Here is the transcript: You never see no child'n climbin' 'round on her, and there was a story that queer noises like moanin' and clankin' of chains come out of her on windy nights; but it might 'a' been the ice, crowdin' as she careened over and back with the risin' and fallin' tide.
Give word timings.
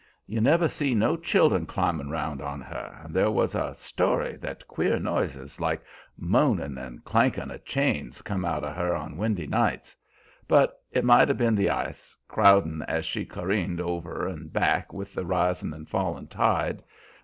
You 0.25 0.41
never 0.41 0.67
see 0.67 0.95
no 0.95 1.15
child'n 1.15 1.67
climbin' 1.67 2.09
'round 2.09 2.41
on 2.41 2.59
her, 2.59 2.99
and 3.03 3.13
there 3.13 3.29
was 3.29 3.53
a 3.53 3.75
story 3.75 4.35
that 4.37 4.67
queer 4.67 4.97
noises 4.97 5.61
like 5.61 5.83
moanin' 6.17 6.79
and 6.79 7.03
clankin' 7.03 7.51
of 7.53 7.63
chains 7.65 8.23
come 8.23 8.43
out 8.43 8.63
of 8.63 8.75
her 8.75 8.95
on 8.95 9.15
windy 9.15 9.45
nights; 9.45 9.95
but 10.47 10.81
it 10.91 11.05
might 11.05 11.29
'a' 11.29 11.35
been 11.35 11.53
the 11.53 11.69
ice, 11.69 12.15
crowdin' 12.27 12.81
as 12.87 13.05
she 13.05 13.25
careened 13.27 13.79
over 13.79 14.27
and 14.27 14.51
back 14.51 14.91
with 14.91 15.13
the 15.13 15.23
risin' 15.23 15.71
and 15.71 15.87
fallin' 15.87 16.25
tide. 16.25 16.81